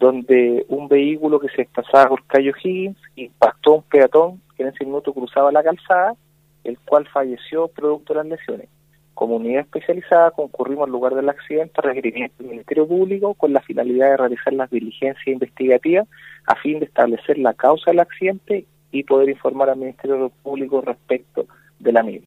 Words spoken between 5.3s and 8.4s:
la calzada, el cual falleció producto de las